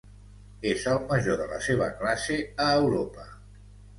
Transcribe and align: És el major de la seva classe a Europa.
És 0.69 0.85
el 0.93 1.01
major 1.11 1.37
de 1.41 1.45
la 1.51 1.59
seva 1.67 1.91
classe 2.01 2.39
a 2.69 2.73
Europa. 2.81 3.27